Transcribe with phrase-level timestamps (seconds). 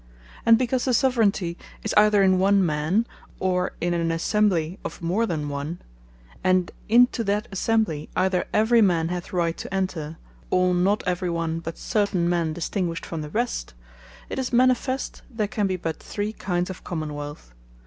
[0.47, 3.05] And because the Soveraignty is either in one Man,
[3.39, 5.79] or in an Assembly of more than one;
[6.43, 10.17] and into that Assembly either Every man hath right to enter,
[10.49, 13.75] or not every one, but Certain men distinguished from the rest;
[14.27, 17.53] it is manifest, there can be but Three kinds of Common wealth.